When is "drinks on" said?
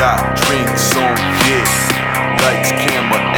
0.48-1.14